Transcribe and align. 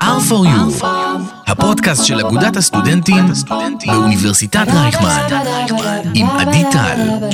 R 0.00 0.20
for 0.28 0.44
You, 0.44 0.97
הפודקאסט 1.46 2.04
של 2.04 2.20
אגודת 2.20 2.56
הסטודנטים 2.56 3.24
באוניברסיטת 3.86 4.66
רייכמן, 4.68 5.26
עם 6.14 6.26
עדי 6.26 6.62
טל. 6.72 7.26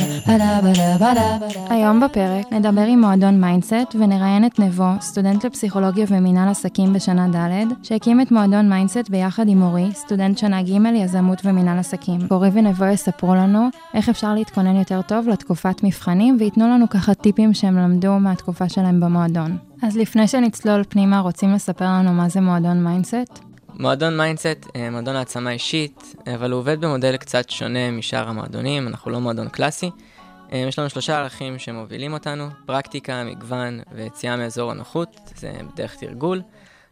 היום 1.71 2.01
בפרק 2.01 2.53
נדבר 2.53 2.81
עם 2.81 3.01
מועדון 3.01 3.41
מיינדסט 3.41 3.95
ונראיין 3.95 4.47
את 4.47 4.59
נבו, 4.59 4.89
סטודנט 5.01 5.45
לפסיכולוגיה 5.45 6.07
ומינהל 6.09 6.49
עסקים 6.49 6.93
בשנה 6.93 7.29
ד', 7.29 7.65
שהקים 7.83 8.21
את 8.21 8.33
מועדון 8.33 8.69
מיינדסט 8.69 9.09
ביחד 9.11 9.49
עם 9.49 9.63
אורי, 9.63 9.91
סטודנט 9.95 10.39
שנה 10.39 10.63
ג' 10.63 10.69
יזמות 10.95 11.43
ומינהל 11.45 11.79
עסקים. 11.79 12.21
אורי 12.31 12.51
ונבו 12.53 12.85
יספרו 12.85 13.35
לנו 13.35 13.69
איך 13.95 14.09
אפשר 14.09 14.35
להתכונן 14.35 14.77
יותר 14.77 15.03
טוב 15.03 15.29
לתקופת 15.29 15.85
מבחנים 15.85 16.37
וייתנו 16.41 16.69
לנו 16.69 16.89
ככה 16.89 17.15
טיפים 17.15 17.55
שהם 17.55 17.77
למדו 17.79 18.19
מהתקופה 18.21 18.69
שלהם 18.69 19.01
במועדון. 19.01 19.57
אז 19.83 19.97
לפני 19.97 20.29
שנצלול 20.29 20.83
פנימה, 20.89 21.21
רוצים 21.21 21.53
לספר 21.53 21.85
לנו 21.85 22.13
מה 22.13 22.29
זה 22.29 22.41
מועדון 22.41 22.85
מיינדסט? 22.85 23.54
מועדון 23.79 24.17
מיינדסט, 24.17 24.67
אה, 24.77 24.91
מועדון 24.91 25.17
העצמה 25.17 25.51
אישית, 25.51 26.15
אבל 26.35 26.51
הוא 26.51 26.59
עובד 26.59 26.81
במודל 26.81 27.17
קצת 27.17 27.51
שונה 27.51 27.91
משאר 27.91 28.29
המועדונים, 28.29 28.89
אנחנו 28.89 29.11
לא 29.11 29.21
מועדון 29.21 29.49
קלאסי. 29.49 29.91
אה, 30.53 30.59
יש 30.59 30.79
לנו 30.79 30.91
שלושה 30.91 31.19
ערכים 31.19 31.59
שמובילים 31.59 32.13
אותנו, 32.13 32.49
פרקטיקה, 32.67 33.25
מגוון 33.25 33.81
ויציאה 33.93 34.37
מאזור 34.37 34.71
הנוחות, 34.71 35.17
זה 35.37 35.53
בדרך 35.73 35.95
תרגול. 35.95 36.43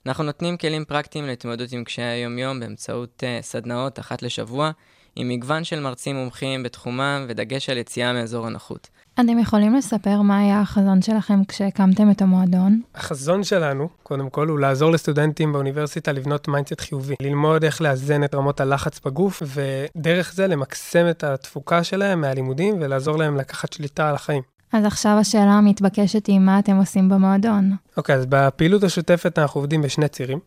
אנחנו 0.06 0.24
נותנים 0.24 0.56
כלים 0.56 0.84
פרקטיים 0.84 1.26
להתמודדות 1.26 1.72
עם 1.72 1.84
קשיי 1.84 2.04
היום-יום 2.04 2.60
באמצעות 2.60 3.22
אה, 3.22 3.42
סדנאות 3.42 3.98
אחת 3.98 4.22
לשבוע, 4.22 4.70
עם 5.16 5.28
מגוון 5.28 5.64
של 5.64 5.80
מרצים 5.80 6.16
מומחים 6.16 6.62
בתחומם 6.62 7.24
ודגש 7.28 7.68
על 7.68 7.78
יציאה 7.78 8.12
מאזור 8.12 8.46
הנוחות. 8.46 8.88
אתם 9.14 9.38
יכולים 9.38 9.74
לספר 9.74 10.22
מה 10.22 10.38
היה 10.38 10.60
החזון 10.60 11.02
שלכם 11.02 11.44
כשהקמתם 11.48 12.10
את 12.10 12.22
המועדון? 12.22 12.80
החזון 12.94 13.44
שלנו, 13.44 13.88
קודם 14.02 14.30
כל, 14.30 14.48
הוא 14.48 14.58
לעזור 14.58 14.90
לסטודנטים 14.90 15.52
באוניברסיטה 15.52 16.12
לבנות 16.12 16.48
מיינדסט 16.48 16.80
חיובי. 16.80 17.14
ללמוד 17.22 17.64
איך 17.64 17.82
לאזן 17.82 18.24
את 18.24 18.34
רמות 18.34 18.60
הלחץ 18.60 19.00
בגוף, 19.04 19.42
ודרך 19.46 20.32
זה 20.34 20.46
למקסם 20.46 21.06
את 21.10 21.24
התפוקה 21.24 21.84
שלהם 21.84 22.20
מהלימודים 22.20 22.74
ולעזור 22.80 23.16
להם 23.16 23.36
לקחת 23.36 23.72
שליטה 23.72 24.08
על 24.08 24.14
החיים. 24.14 24.42
אז 24.72 24.84
עכשיו 24.84 25.16
השאלה 25.20 25.52
המתבקשת 25.52 26.26
היא 26.26 26.38
מה 26.38 26.58
אתם 26.58 26.76
עושים 26.76 27.08
במועדון. 27.08 27.76
אוקיי, 27.96 28.14
אז 28.14 28.26
בפעילות 28.28 28.82
השוטפת 28.82 29.38
אנחנו 29.38 29.60
עובדים 29.60 29.82
בשני 29.82 30.08
צירים. 30.08 30.38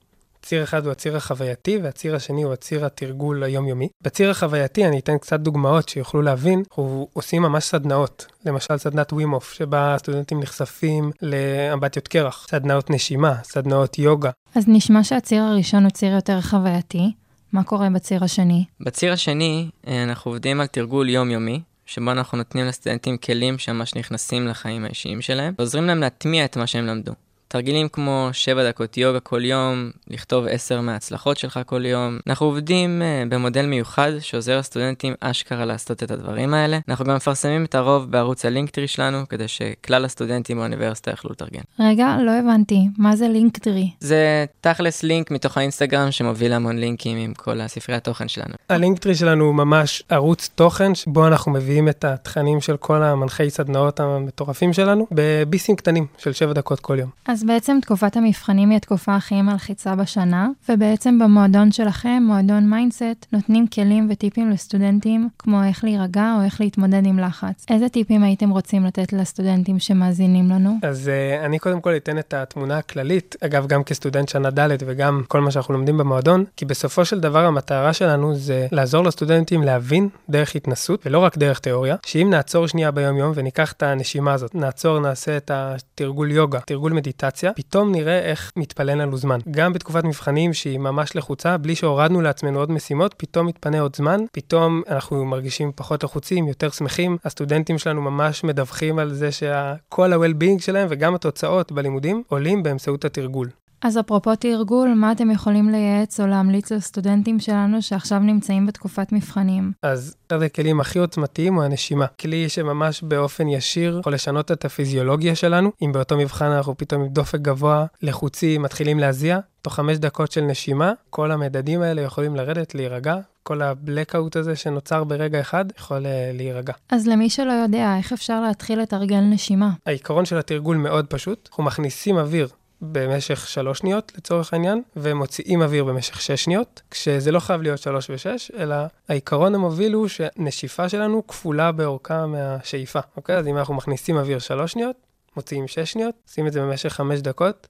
ציר 0.46 0.64
אחד 0.64 0.86
הוא 0.86 0.92
הציר 0.92 1.18
החווייתי, 1.18 1.78
והציר 1.84 2.16
השני 2.16 2.44
הוא 2.44 2.54
הציר 2.54 2.86
התרגול 2.86 3.44
היומיומי. 3.44 3.88
בציר 4.04 4.32
החווייתי, 4.32 4.86
אני 4.86 5.00
אתן 5.00 5.18
קצת 5.18 5.40
דוגמאות 5.40 5.90
שיוכלו 5.90 6.22
להבין, 6.22 6.64
אנחנו 6.70 7.08
עושים 7.14 7.42
ממש 7.42 7.64
סדנאות. 7.64 8.26
למשל 8.46 8.78
סדנת 8.78 9.14
ווימוף, 9.14 9.54
שבה 9.54 9.96
הסטודנטים 9.96 10.40
נחשפים 10.40 11.12
לאמבטיות 11.22 12.08
קרח, 12.08 12.48
סדנאות 12.50 12.90
נשימה, 12.90 13.36
סדנאות 13.44 14.00
יוגה. 14.00 14.30
אז 14.56 14.64
נשמע 14.68 15.04
שהציר 15.04 15.44
הראשון 15.44 15.84
הוא 15.84 15.92
ציר 15.92 16.14
יותר 16.14 16.42
חווייתי. 16.42 17.12
מה 17.54 17.64
קורה 17.64 17.90
בציר 17.90 18.24
השני? 18.24 18.66
בציר 18.80 19.14
השני, 19.14 19.70
אה, 19.88 20.04
אנחנו 20.04 20.32
עובדים 20.32 20.62
על 20.62 20.68
תרגול 20.68 21.10
יומיומי, 21.10 21.62
שבו 21.86 22.12
אנחנו 22.12 22.38
נותנים 22.38 22.66
לסטודנטים 22.66 23.18
כלים 23.18 23.58
שממש 23.58 23.96
נכנסים 23.96 24.48
לחיים 24.48 24.86
האישיים 24.86 25.22
שלהם, 25.22 25.54
ועוזרים 25.60 25.86
להם 25.86 26.00
להטמיע 26.00 26.46
את 26.46 26.58
מה 26.58 26.68
שהם 26.68 26.86
למדו. 26.86 27.12
תרגילים 27.48 27.88
כמו 27.90 28.30
7 28.32 28.70
דקות 28.70 28.98
יוגה 28.98 29.20
כל 29.20 29.46
יום, 29.46 29.92
לכתוב 30.08 30.46
10 30.50 30.82
מההצלחות 30.82 31.38
שלך 31.38 31.60
כל 31.66 31.86
יום. 31.86 32.20
אנחנו 32.28 32.46
עובדים 32.46 33.02
uh, 33.02 33.30
במודל 33.30 33.66
מיוחד 33.66 34.12
שעוזר 34.20 34.60
לסטודנטים 34.60 35.14
אשכרה 35.20 35.66
לעשות 35.66 36.04
את 36.04 36.12
הדברים 36.12 36.54
האלה. 36.54 36.80
אנחנו 36.90 37.06
גם 37.06 37.16
מפרסמים 37.16 37.66
את 37.66 37.76
הרוב 37.76 38.12
בערוץ 38.12 38.46
הלינקטרי 38.46 38.88
שלנו, 38.88 39.28
כדי 39.30 39.48
שכלל 39.48 40.06
הסטודנטים 40.06 40.58
באוניברסיטה 40.58 41.12
יוכלו 41.12 41.32
לתרגל. 41.32 41.62
רגע, 41.80 42.18
לא 42.26 42.32
הבנתי, 42.32 42.88
מה 42.98 43.16
זה 43.16 43.28
לינקטרי? 43.28 43.92
זה 44.00 44.46
תכלס 44.62 45.04
לינק 45.04 45.32
מתוך 45.32 45.58
האינסטגרם 45.58 46.12
שמוביל 46.12 46.54
המון 46.54 46.78
לינקים 46.78 47.18
עם 47.18 47.34
כל 47.34 47.62
הספרי 47.62 47.96
התוכן 47.96 48.28
שלנו. 48.28 48.54
הלינקטרי 48.70 49.16
שלנו 49.16 49.46
הוא 49.46 49.56
ממש 49.56 50.04
ערוץ 50.10 50.50
תוכן, 50.56 50.96
שבו 50.96 51.28
אנחנו 51.28 51.52
מביאים 51.52 51.90
את 51.90 52.06
התכנים 52.06 52.62
של 52.62 52.78
כל 52.78 53.04
המנחי 53.04 53.50
סדנאות 53.50 54.00
המטורפים 54.00 54.74
שלנו, 54.74 55.08
בביסים 55.12 55.76
קטנים 55.76 56.06
של 56.18 56.34
7 56.34 56.54
דקות 56.54 56.80
כל 56.80 56.98
יום. 57.00 57.10
אז 57.36 57.44
בעצם 57.44 57.78
תקופת 57.82 58.18
המבחנים 58.18 58.70
היא 58.70 58.78
התקופה 58.78 59.16
הכי 59.16 59.42
מלחיצה 59.42 59.96
בשנה, 59.96 60.50
ובעצם 60.70 61.20
במועדון 61.20 61.72
שלכם, 61.72 62.24
מועדון 62.28 62.70
מיינדסט, 62.70 63.26
נותנים 63.32 63.68
כלים 63.68 64.08
וטיפים 64.12 64.50
לסטודנטים, 64.50 65.30
כמו 65.40 65.64
איך 65.64 65.84
להירגע 65.84 66.36
או 66.38 66.44
איך 66.46 66.62
להתמודד 66.62 67.06
עם 67.06 67.20
לחץ. 67.20 67.66
איזה 67.70 67.90
טיפים 67.90 68.24
הייתם 68.24 68.50
רוצים 68.50 68.86
לתת 68.86 69.14
לסטודנטים 69.14 69.80
שמאזינים 69.80 70.50
לנו? 70.50 70.78
אז 70.84 71.12
אה, 71.42 71.46
אני 71.46 71.60
קודם 71.60 71.82
כל 71.82 71.96
אתן 71.96 72.20
את 72.20 72.34
התמונה 72.34 72.78
הכללית, 72.78 73.36
אגב, 73.42 73.68
גם 73.68 73.84
כסטודנט 73.84 74.30
שנה 74.30 74.50
ד' 74.50 74.70
וגם 74.86 75.22
כל 75.28 75.42
מה 75.42 75.52
שאנחנו 75.52 75.74
לומדים 75.74 75.98
במועדון, 75.98 76.46
כי 76.58 76.66
בסופו 76.66 77.06
של 77.06 77.20
דבר 77.20 77.46
המטרה 77.46 77.94
שלנו 77.94 78.36
זה 78.36 78.68
לעזור 78.72 79.04
לסטודנטים 79.04 79.64
להבין 79.64 80.10
דרך 80.30 80.56
התנסות, 80.56 81.02
ולא 81.06 81.20
רק 81.20 81.38
דרך 81.38 81.60
תיאוריה, 81.60 81.96
שאם 82.06 82.28
נעצור 82.30 82.68
שנייה 82.68 82.92
ביום-יום 82.92 83.32
וניקח 83.36 83.72
את 83.72 83.84
הנשימה 83.84 84.34
הזאת, 84.34 84.56
נעצור, 84.56 85.00
נעשה 85.00 85.38
את 85.38 85.52
התרגול 85.54 86.32
יוגה, 86.32 86.60
תרגול 86.60 86.94
מדיטציה, 86.94 87.25
פתאום 87.56 87.92
נראה 87.92 88.20
איך 88.20 88.52
מתפנה 88.56 88.96
לנו 88.96 89.18
זמן. 89.18 89.40
גם 89.52 89.74
בתקופת 89.74 90.04
מבחנים 90.04 90.54
שהיא 90.54 90.80
ממש 90.80 91.16
לחוצה, 91.16 91.58
בלי 91.58 91.76
שהורדנו 91.76 92.22
לעצמנו 92.22 92.60
עוד 92.60 92.72
משימות, 92.72 93.14
פתאום 93.18 93.48
מתפנה 93.48 93.80
עוד 93.80 93.96
זמן, 93.96 94.20
פתאום 94.32 94.82
אנחנו 94.90 95.26
מרגישים 95.26 95.72
פחות 95.76 96.04
לחוצים, 96.04 96.48
יותר 96.48 96.70
שמחים. 96.70 97.18
הסטודנטים 97.26 97.78
שלנו 97.78 98.02
ממש 98.02 98.44
מדווחים 98.44 99.00
על 99.00 99.14
זה 99.14 99.30
שכל 99.32 100.14
ה-well-being 100.14 100.62
שלהם 100.62 100.88
וגם 100.90 101.16
התוצאות 101.16 101.72
בלימודים 101.72 102.24
עולים 102.28 102.64
באמצעות 102.64 103.06
התרגול. 103.06 103.50
אז 103.86 104.00
אפרופו 104.00 104.36
תרגול, 104.36 104.94
מה 104.94 105.12
אתם 105.12 105.32
יכולים 105.32 105.70
לייעץ 105.70 106.20
או 106.20 106.28
להמליץ 106.28 106.72
לסטודנטים 106.72 107.40
שלנו 107.40 107.82
שעכשיו 107.82 108.20
נמצאים 108.20 108.66
בתקופת 108.66 109.12
מבחנים? 109.12 109.72
אז 109.82 110.16
אחד 110.28 110.42
הכלים 110.42 110.80
הכי 110.80 111.00
עוצמתיים 111.00 111.54
הוא 111.56 111.64
הנשימה. 111.64 112.08
כלי 112.08 112.50
שממש 112.50 113.04
באופן 113.04 113.48
ישיר 113.48 113.98
יכול 114.00 114.14
לשנות 114.14 114.52
את 114.52 114.66
הפיזיולוגיה 114.66 115.36
שלנו. 115.36 115.72
אם 115.82 115.92
באותו 115.92 116.18
מבחן 116.18 116.46
אנחנו 116.46 116.78
פתאום 116.78 117.02
עם 117.02 117.08
דופק 117.08 117.40
גבוה, 117.40 117.86
לחוצים, 118.02 118.62
מתחילים 118.62 119.00
להזיע, 119.00 119.40
תוך 119.62 119.76
חמש 119.76 119.98
דקות 119.98 120.32
של 120.32 120.42
נשימה, 120.42 120.94
כל 121.10 121.32
המדדים 121.32 121.82
האלה 121.82 122.02
יכולים 122.02 122.36
לרדת, 122.36 122.76
להירגע. 122.76 123.16
כל 123.44 123.62
הבלקאוט 123.62 124.36
הזה 124.36 124.56
שנוצר 124.56 125.04
ברגע 125.04 125.42
אחד 125.42 125.66
יכול 125.78 126.06
אה, 126.06 126.32
להירגע. 126.34 126.74
אז 126.90 127.08
למי 127.08 127.30
שלא 127.30 127.52
יודע, 127.52 127.96
איך 127.98 128.14
אפשר 128.14 128.42
להתחיל 128.42 128.82
לתרגל 128.82 129.22
נשימה? 129.22 129.70
העיקרון 129.86 130.26
של 130.26 130.38
התרגול 130.38 130.78
מאוד 130.78 131.06
פשוט. 131.08 131.48
אנחנו 131.52 131.64
מכניסים 131.64 132.18
אוויר 132.18 132.48
במשך 132.82 133.48
שלוש 133.48 133.80
שניות 133.80 134.12
לצורך 134.18 134.54
העניין, 134.54 134.82
ומוציאים 134.96 135.62
אוויר 135.62 135.84
במשך 135.84 136.22
שש 136.22 136.44
שניות, 136.44 136.82
כשזה 136.92 137.32
לא 137.32 137.40
חייב 137.40 137.62
להיות 137.62 137.80
שלוש 137.80 138.10
ושש, 138.10 138.52
אלא 138.58 138.76
העיקרון 139.10 139.56
המוביל 139.56 139.94
הוא 139.94 140.08
שנשיפה 140.08 140.90
שלנו 140.90 141.28
כפולה 141.28 141.72
באורכה 141.72 142.26
מהשאיפה, 142.26 143.00
אוקיי? 143.18 143.38
אז 143.38 143.48
אם 143.48 143.58
אנחנו 143.58 143.74
מכניסים 143.74 144.18
אוויר 144.18 144.40
שלוש 144.40 144.72
שניות, 144.72 144.96
מוציאים 145.36 145.68
שש 145.68 145.92
שניות, 145.92 146.16
עושים 146.28 146.48
את 146.48 146.54
זה 146.54 146.62
במשך 146.62 146.94
חמש 146.94 147.20
דקות, 147.20 147.68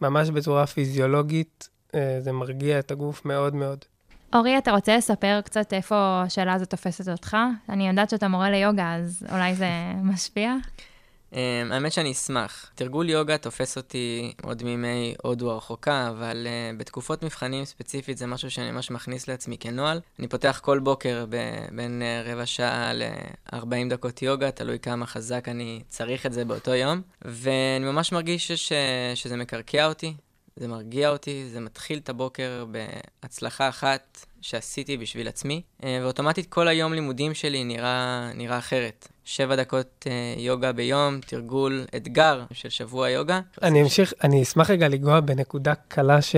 ממש 0.00 0.30
בצורה 0.30 0.66
פיזיולוגית, 0.66 1.68
אה, 1.94 2.16
זה 2.20 2.32
מרגיע 2.32 2.78
את 2.78 2.90
הגוף 2.90 3.24
מאוד 3.24 3.54
מאוד. 3.54 3.78
אורי, 4.34 4.58
אתה 4.58 4.70
רוצה 4.70 4.96
לספר 4.96 5.40
קצת 5.44 5.72
איפה 5.72 6.22
השאלה 6.26 6.52
הזאת 6.52 6.70
תופסת 6.70 7.08
אותך? 7.08 7.36
אני 7.68 7.88
יודעת 7.88 8.10
שאתה 8.10 8.28
מורה 8.28 8.50
ליוגה, 8.50 8.94
אז 8.94 9.26
אולי 9.32 9.54
זה 9.54 9.68
משפיע? 10.12 10.54
Um, 11.32 11.34
האמת 11.70 11.92
שאני 11.92 12.12
אשמח. 12.12 12.70
תרגול 12.74 13.10
יוגה 13.10 13.38
תופס 13.38 13.76
אותי 13.76 14.32
עוד 14.42 14.62
מימי 14.62 15.14
הודו 15.22 15.50
הרחוקה, 15.50 16.08
אבל 16.08 16.46
uh, 16.46 16.78
בתקופות 16.78 17.22
מבחנים 17.22 17.64
ספציפית 17.64 18.18
זה 18.18 18.26
משהו 18.26 18.50
שאני 18.50 18.70
ממש 18.70 18.90
מכניס 18.90 19.28
לעצמי 19.28 19.58
כנוהל. 19.58 20.00
אני 20.18 20.28
פותח 20.28 20.60
כל 20.62 20.78
בוקר 20.78 21.24
ב- 21.28 21.66
בין 21.76 22.02
uh, 22.02 22.28
רבע 22.28 22.46
שעה 22.46 22.92
ל-40 22.92 23.90
דקות 23.90 24.22
יוגה, 24.22 24.50
תלוי 24.50 24.78
כמה 24.78 25.06
חזק 25.06 25.48
אני 25.48 25.82
צריך 25.88 26.26
את 26.26 26.32
זה 26.32 26.44
באותו 26.44 26.74
יום, 26.74 27.02
ואני 27.22 27.84
ממש 27.84 28.12
מרגיש 28.12 28.52
ש- 28.52 28.72
שזה 29.14 29.36
מקרקע 29.36 29.86
אותי, 29.86 30.14
זה 30.56 30.68
מרגיע 30.68 31.10
אותי, 31.10 31.44
זה 31.52 31.60
מתחיל 31.60 31.98
את 31.98 32.08
הבוקר 32.08 32.64
בהצלחה 33.22 33.68
אחת 33.68 34.26
שעשיתי 34.40 34.96
בשביל 34.96 35.28
עצמי, 35.28 35.62
אה, 35.84 35.98
ואוטומטית 36.02 36.46
כל 36.46 36.68
היום 36.68 36.92
לימודים 36.92 37.34
שלי 37.34 37.64
נראה, 37.64 38.30
נראה 38.34 38.58
אחרת. 38.58 39.08
שבע 39.24 39.56
דקות 39.56 40.06
אה, 40.06 40.34
יוגה 40.36 40.72
ביום, 40.72 41.20
תרגול 41.26 41.84
אתגר 41.96 42.44
של 42.52 42.68
שבוע 42.68 43.10
יוגה. 43.10 43.40
אני 43.62 43.82
אמשיך, 43.82 44.12
אני 44.24 44.42
אשמח 44.42 44.70
רגע 44.70 44.88
לגוע 44.88 45.20
בנקודה 45.20 45.74
קלה 45.88 46.22
ש... 46.22 46.36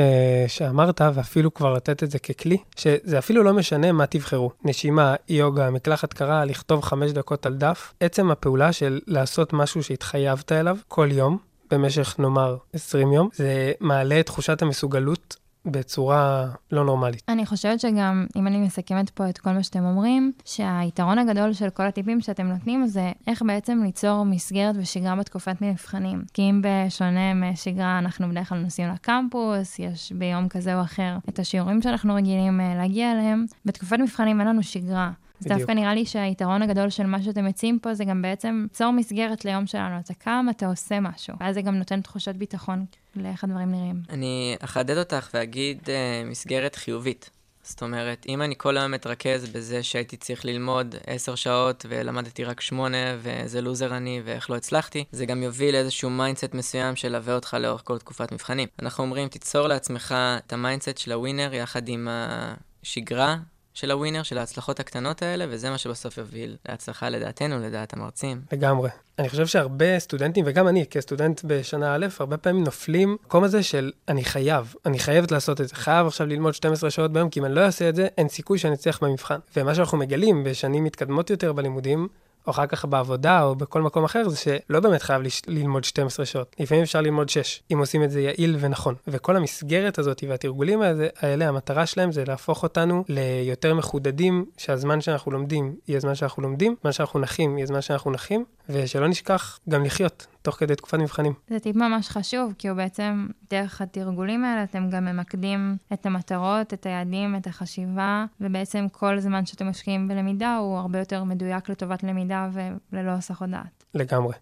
שאמרת, 0.48 1.00
ואפילו 1.14 1.54
כבר 1.54 1.75
לתת 1.75 2.02
את 2.02 2.10
זה 2.10 2.19
ככלי, 2.19 2.56
שזה 2.76 3.19
אפילו 3.19 3.42
לא 3.42 3.52
משנה 3.52 3.92
מה 3.92 4.06
תבחרו. 4.06 4.50
נשימה, 4.64 5.14
יוגה, 5.28 5.70
מקלחת 5.70 6.12
קרה, 6.12 6.44
לכתוב 6.44 6.81
חמש 6.81 7.10
דקות 7.10 7.46
על 7.46 7.54
דף. 7.54 7.92
עצם 8.00 8.31
הפעולה 8.31 8.72
של 8.72 9.00
לעשות 9.06 9.52
משהו 9.52 9.82
שהתחייבת 9.82 10.52
אליו 10.52 10.76
כל 10.88 11.08
יום, 11.12 11.38
במשך 11.70 12.16
נאמר 12.19 12.56
20 12.72 13.12
יום, 13.12 13.28
זה 13.32 13.72
מעלה 13.81 14.20
את 14.20 14.26
תחושת 14.26 14.62
המסוגלות 14.62 15.36
בצורה 15.66 16.46
לא 16.72 16.84
נורמלית. 16.84 17.22
אני 17.28 17.46
חושבת 17.46 17.81
שגם, 17.81 18.26
אם 18.37 18.46
אני 18.46 18.58
מסכמת 18.58 19.11
פה 19.11 19.28
את 19.28 19.38
כל 19.38 19.50
מה 19.50 19.62
שאתם 19.62 19.84
אומרים, 19.84 20.32
שהיתרון 20.44 21.19
הגדול 21.19 21.52
של 21.52 21.70
כל 21.70 21.82
הטיפים 21.82 22.20
שאתם 22.20 22.46
נותנים 22.46 22.87
זה 22.87 23.12
איך 23.26 23.43
בעצם 23.46 23.82
ליצור 23.84 24.25
מסגרת 24.25 24.75
ושגרה 24.78 25.16
בתקופת 25.16 25.56
מבחנים. 25.61 26.22
כי 26.34 26.43
אם 26.43 26.62
בשונה 26.64 27.34
משגרה, 27.34 27.99
אנחנו 27.99 28.28
בדרך 28.28 28.49
כלל 28.49 28.58
נוסעים 28.58 28.88
לקמפוס, 28.88 29.78
יש 29.78 30.12
ביום 30.12 30.49
כזה 30.49 30.76
או 30.76 30.82
אחר 30.82 31.16
את 31.28 31.38
השיעורים 31.38 31.82
שאנחנו 31.82 32.14
רגילים 32.14 32.60
אה, 32.60 32.75
להגיע 32.75 33.12
אליהם, 33.12 33.44
בתקופת 33.64 33.99
מבחנים 33.99 34.40
אין 34.40 34.49
לנו 34.49 34.62
שגרה. 34.62 35.10
אז 35.52 35.58
דווקא 35.58 35.73
נראה 35.73 35.94
לי 35.94 36.06
שהיתרון 36.06 36.62
הגדול 36.62 36.91
של 36.91 37.06
מה 37.06 37.23
שאתם 37.23 37.44
מציעים 37.44 37.79
פה 37.79 37.94
זה 37.94 38.05
גם 38.05 38.23
בעצם 38.23 38.61
ליצור 38.62 38.91
מסגרת 38.91 39.44
ליום 39.44 39.67
שלנו. 39.67 40.00
אתה 40.00 40.14
קם, 40.14 40.46
אתה 40.50 40.67
עושה 40.67 41.00
משהו, 41.00 41.35
ואז 41.41 41.55
זה 41.55 41.62
גם 41.62 41.75
נותן 41.75 42.00
תחושת 42.00 42.35
ביטחון 42.35 42.85
לאיך 43.17 43.44
הדברים 43.44 43.70
נראים. 43.70 44.02
אני 44.11 44.56
אחדד 44.61 44.99
אותך 44.99 45.31
ואגיד 45.35 45.79
אה, 45.82 46.31
מסגרת 46.31 46.75
חיובית. 46.75 47.31
זאת 47.62 47.82
אומרת, 47.82 48.26
אם 48.29 48.43
אני 48.43 48.55
כל 48.58 48.76
היום 48.76 48.93
מתרכז 48.93 49.49
בזה 49.49 49.82
שהייתי 49.82 50.17
צריך 50.17 50.44
ללמוד 50.44 50.94
עשר 51.06 51.35
שעות 51.35 51.87
ולמדתי 51.88 52.44
רק 52.44 52.61
שמונה 52.61 53.17
ואיזה 53.23 53.61
לוזר 53.61 53.96
אני 53.96 54.23
ואיך 54.25 54.50
לא 54.50 54.56
הצלחתי, 54.56 55.05
זה 55.12 55.26
גם 55.26 55.43
יוביל 55.43 55.75
לאיזשהו 55.75 56.11
מיינדסט 56.11 56.55
מסוים 56.55 56.96
שילווה 56.96 57.35
אותך 57.35 57.56
לאורך 57.61 57.82
כל 57.85 57.99
תקופת 57.99 58.32
מבחנים. 58.32 58.69
אנחנו 58.82 59.05
אומרים, 59.05 59.29
תיצור 59.29 59.69
לעצמך 59.69 60.14
את 60.46 60.52
המיינדסט 60.52 60.99
של 60.99 61.12
ה 61.12 61.19
winner 61.19 61.55
יחד 61.55 61.88
עם 61.88 62.08
השגרה 62.11 63.37
של 63.75 63.91
הווינר, 63.91 64.23
של 64.23 64.38
ההצלחות 64.38 64.81
הקטנות 64.81 65.23
האלה, 65.23 65.44
וזה 65.49 65.71
מה 65.71 65.79
שבסוף 65.79 66.19
יוביל 66.19 66.56
להצלחה 66.69 67.09
לדעתנו, 67.09 67.59
לדעת 67.59 67.93
המרצים. 67.93 68.41
לגמרי. 68.53 68.91
אני 69.19 69.29
חושב 69.29 69.47
שהרבה 69.47 69.99
סטודנטים, 69.99 70.44
וגם 70.49 70.69
אני 70.69 70.87
כסטודנט 70.87 71.41
בשנה 71.44 71.94
א', 71.94 72.06
הרבה 72.19 72.37
פעמים 72.37 72.65
נופלים 72.65 73.17
במקום 73.23 73.44
הזה 73.44 73.62
של 73.62 73.93
אני 74.09 74.25
חייב, 74.25 74.75
אני 74.87 74.99
חייבת 74.99 75.31
לעשות 75.31 75.61
את 75.61 75.69
זה, 75.69 75.75
חייב 75.75 76.06
עכשיו 76.06 76.26
ללמוד 76.26 76.55
12 76.55 76.91
שעות 76.91 77.12
ביום, 77.12 77.31
כי 77.31 77.41
אם 77.41 77.44
אני 77.44 77.55
לא 77.55 77.61
אעשה 77.61 77.88
את 77.88 77.97
זה, 77.97 78.09
אין 78.19 78.29
סיכוי 78.29 78.59
שאני 78.59 78.75
אצליח 78.75 79.03
במבחן. 79.03 79.38
ומה 79.56 79.75
שאנחנו 79.75 79.99
מגלים 79.99 80.44
בשנים 80.44 80.85
מתקדמות 80.85 81.31
יותר 81.31 81.53
בלימודים, 81.53 82.09
או 82.46 82.50
אחר 82.50 82.67
כך 82.67 82.85
בעבודה 82.85 83.43
או 83.43 83.55
בכל 83.55 83.82
מקום 83.82 84.05
אחר, 84.05 84.29
זה 84.29 84.37
שלא 84.37 84.81
באמת 84.81 85.02
חייב 85.02 85.23
לש... 85.23 85.43
ללמוד 85.46 85.85
12 85.85 86.26
שעות. 86.26 86.56
לפעמים 86.61 86.82
אפשר 86.82 87.00
ללמוד 87.00 87.29
6, 87.29 87.62
אם 87.73 87.79
עושים 87.79 88.02
את 88.02 88.11
זה 88.11 88.20
יעיל 88.20 88.56
ונכון. 88.61 88.94
וכל 89.08 89.37
המסגרת 89.37 89.99
הזאת 89.99 90.25
והתרגולים 90.29 90.82
האלה, 90.82 91.06
האלה, 91.20 91.49
המטרה 91.49 91.87
שלהם 91.87 92.12
זה 92.12 92.25
להפוך 92.26 92.62
אותנו 92.62 93.05
ליותר 93.08 93.75
מחודדים, 93.75 94.44
שהזמן 94.56 95.00
שאנחנו 95.00 95.32
לומדים 95.32 95.76
יהיה 95.88 96.00
זמן 96.00 96.14
שאנחנו 96.14 96.43
לומדים, 96.43 96.76
זמן 96.82 96.93
שאנחנו 96.93 97.20
נחים 97.20 97.58
יהיה 97.58 97.67
זמן 97.67 97.81
שאנחנו 97.81 98.11
נחים, 98.11 98.44
ושלא 98.69 99.08
נשכח 99.08 99.58
גם 99.69 99.85
לחיות 99.85 100.26
תוך 100.44 100.56
כדי 100.56 100.75
תקופת 100.76 100.99
מבחנים. 100.99 101.32
זה 101.49 101.58
טיפ 101.58 101.76
ממש 101.76 102.08
חשוב, 102.08 102.55
כי 102.58 102.69
הוא 102.69 102.76
בעצם, 102.76 103.26
דרך 103.50 103.81
התרגולים 103.81 104.44
האלה, 104.44 104.62
אתם 104.64 104.91
גם 104.91 105.05
ממקדים 105.05 105.76
את 105.93 106.06
המטרות, 106.06 106.75
את 106.75 106.87
היעדים, 106.87 107.37
את 107.37 107.46
החשיבה, 107.46 108.25
ובעצם 108.41 108.87
כל 108.93 109.20
זמן 109.20 109.46
שאתם 109.46 109.69
משקיעים 109.69 110.08
בלמידה 110.08 110.56
הוא 110.56 110.79
הרבה 110.79 110.99
יותר 110.99 111.25
מדויק 111.25 111.69
לטובת 111.69 112.02
למידה 112.02 112.49
וללא 112.93 113.11
הסחות 113.11 113.50
דעת. 113.50 113.85
לגמרי. 113.94 114.35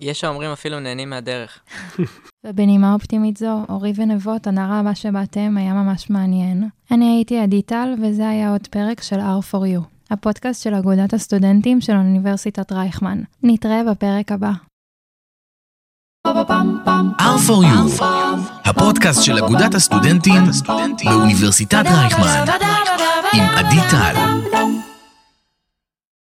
יש 0.00 0.24
האומרים 0.24 0.50
אפילו 0.50 0.80
נהנים 0.80 1.10
מהדרך. 1.10 1.60
ובנימה 2.46 2.94
אופטימית 2.94 3.36
זו, 3.36 3.64
אורי 3.68 3.92
ונבות, 3.96 4.46
הנערה 4.46 4.80
הבא 4.80 4.94
שבאתם 4.94 5.56
היה 5.56 5.72
ממש 5.72 6.10
מעניין. 6.10 6.68
אני 6.90 7.16
הייתי 7.16 7.38
עדי 7.38 7.62
טל, 7.62 7.94
וזה 8.02 8.28
היה 8.28 8.50
עוד 8.50 8.66
פרק 8.66 9.02
של 9.02 9.20
R4U. 9.20 9.80
הפודקאסט 10.10 10.62
של 10.62 10.74
אגודת 10.74 11.12
הסטודנטים 11.12 11.80
של 11.80 11.92
אוניברסיטת 11.92 12.72
רייכמן. 12.72 13.20
נתראה 13.42 13.82
בפרק 13.90 14.32
הבא. 14.32 14.52
R4U, 17.20 18.04
הפודקאסט 18.64 19.22
של 19.22 19.38
אגודת 19.38 19.74
הסטודנטים 19.74 20.44
באוניברסיטת 21.04 21.84
רייכמן, 21.86 22.44
עם 23.32 23.44
עדי 23.56 23.80
טל. 23.90 24.14